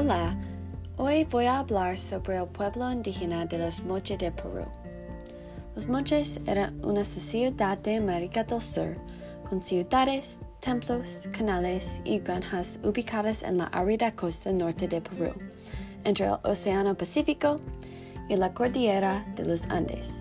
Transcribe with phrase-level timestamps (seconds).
[0.00, 0.36] Hola,
[0.96, 4.64] hoy voy a hablar sobre el pueblo indígena de los Moche de Perú.
[5.74, 8.96] Los Moches eran una sociedad de América del Sur
[9.50, 15.34] con ciudades, templos, canales y granjas ubicadas en la árida costa norte de Perú,
[16.04, 17.58] entre el Océano Pacífico
[18.28, 20.14] y la cordillera de los Andes.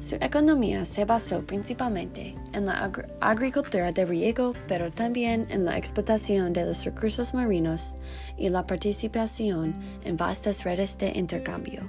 [0.00, 6.52] Su economía se basó principalmente en la agricultura de riego, pero también en la explotación
[6.52, 7.96] de los recursos marinos
[8.36, 11.80] y la participación en vastas redes de intercambio.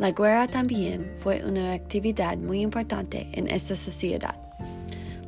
[0.00, 4.34] La guerra también fue una actividad muy importante en esta sociedad.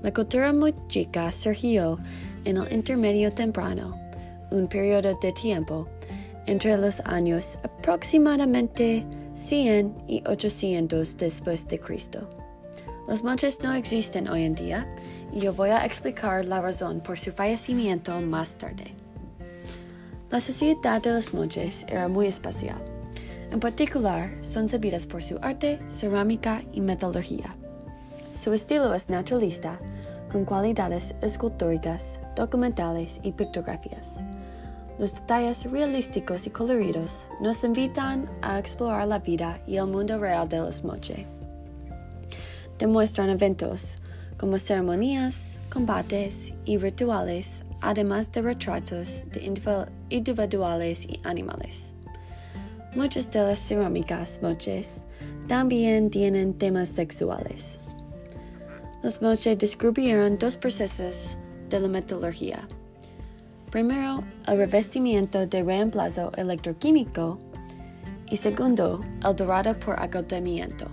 [0.03, 2.01] La cultura mochica surgió
[2.45, 3.97] en el intermedio temprano,
[4.51, 5.89] un periodo de tiempo
[6.47, 9.07] entre los años aproximadamente
[9.37, 12.29] 100 y 800 después de Cristo.
[13.09, 14.87] Los moches no existen hoy en día
[15.33, 18.95] y yo voy a explicar la razón por su fallecimiento más tarde.
[20.31, 22.83] La sociedad de los moches era muy especial.
[23.51, 27.55] En particular, son sabidas por su arte, cerámica y metalurgia.
[28.35, 29.79] Su estilo es naturalista,
[30.33, 34.19] con cualidades escultóricas, documentales y pictografías.
[34.99, 40.49] Los detalles realísticos y coloridos nos invitan a explorar la vida y el mundo real
[40.49, 41.27] de los moche.
[42.79, 43.99] Demuestran eventos
[44.39, 49.53] como ceremonias, combates y rituales, además de retratos de
[50.11, 51.93] individuales y animales.
[52.95, 55.05] Muchas de las cerámicas moches
[55.49, 57.79] también tienen temas sexuales.
[59.03, 61.37] Los moche descubrieron dos procesos
[61.69, 62.69] de la metalurgia
[63.75, 67.41] Primero, el revestimiento de reemplazo electroquímico
[68.31, 70.87] y segundo, el dorado por agotamiento.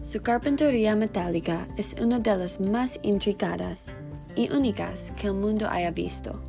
[0.00, 3.92] Su carpintería metálica es una de las más intricadas
[4.34, 6.40] y únicas que el mundo haya visto.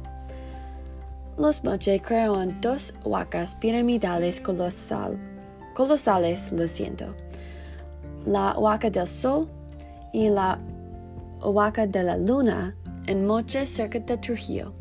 [1.38, 5.20] Los Moche crearon dos huacas piramidales colosal,
[5.74, 7.14] colosales, lo siento,
[8.26, 9.46] la huaca del Sol
[10.14, 10.58] y la
[11.42, 12.78] huaca de la Luna
[13.08, 14.74] en Moche cerca de Trujillo.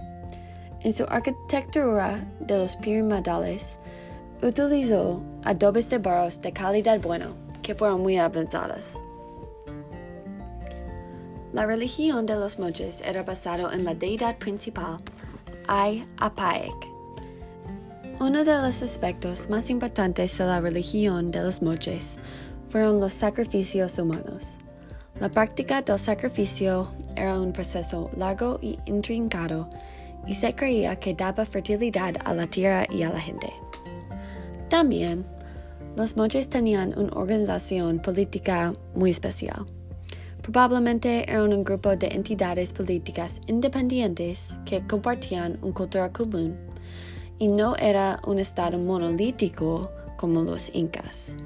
[0.81, 3.79] En su arquitectura de los piramidales,
[4.43, 9.01] utilizó adobes de barros de calidad bueno, que fueron muy avanzadas.
[11.53, 14.99] La religión de los moches era basada en la deidad principal,
[15.67, 16.75] Ay Apaek.
[18.21, 22.19] Uno de los aspectos más importantes de la religión de los moches
[22.69, 24.59] fueron los sacrificios humanos.
[25.21, 29.69] La práctica del sacrificio era un proceso largo y intrincado
[30.27, 33.53] y se creía que daba fertilidad a la tierra y a la gente.
[34.69, 35.25] También,
[35.97, 39.67] los moches tenían una organización política muy especial.
[40.43, 46.57] Probablemente eran un grupo de entidades políticas independientes que compartían una cultura común
[47.39, 51.37] y no era un estado monolítico como los incas.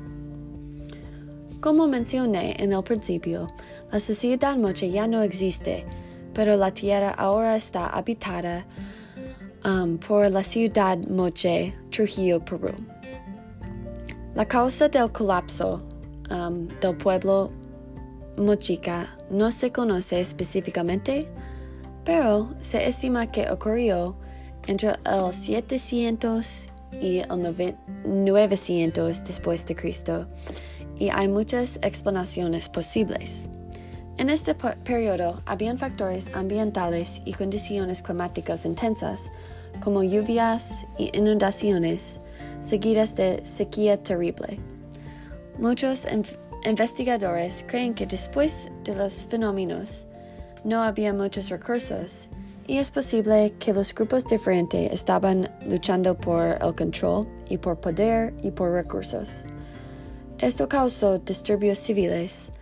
[1.60, 3.52] Como mencioné en el principio,
[3.92, 5.84] la sociedad moche ya no existe
[6.34, 8.64] pero la tierra ahora está habitada
[9.64, 12.74] um, por la ciudad Moche, Trujillo, Perú.
[14.34, 15.82] La causa del colapso
[16.30, 17.50] um, del pueblo
[18.36, 21.28] mochica no se conoce específicamente,
[22.04, 24.16] pero se estima que ocurrió
[24.66, 26.66] entre el 700
[27.00, 30.26] y el 900 después de Cristo,
[30.98, 33.48] y hay muchas explanaciones posibles.
[34.22, 39.32] En este periodo habían factores ambientales y condiciones climáticas intensas,
[39.82, 42.20] como lluvias y inundaciones,
[42.60, 44.60] seguidas de sequía terrible.
[45.58, 46.06] Muchos
[46.64, 50.06] investigadores creen que después de los fenómenos
[50.62, 52.28] no había muchos recursos
[52.68, 58.32] y es posible que los grupos diferentes estaban luchando por el control y por poder
[58.40, 59.42] y por recursos.
[60.38, 62.52] Esto causó disturbios civiles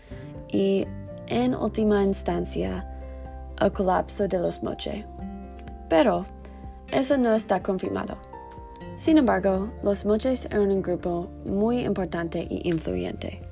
[0.50, 0.87] y
[1.30, 2.86] en última instancia
[3.60, 5.06] el colapso de los Moche.
[5.88, 6.26] Pero
[6.93, 8.19] eso no está confirmado.
[8.96, 13.50] Sin embargo, los Moches eran un grupo muy importante y influyente.